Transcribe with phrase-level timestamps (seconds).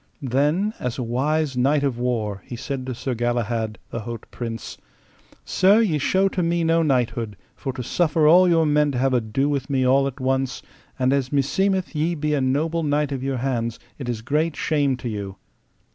[0.23, 4.79] Then as a wise knight of war, he said to Sir Galahad, the haut prince:
[5.45, 9.13] Sir, ye show to me no knighthood, for to suffer all your men to have
[9.13, 10.63] ado with me all at once;
[10.97, 14.97] and as meseemeth ye be a noble knight of your hands it is great shame
[14.97, 15.35] to you.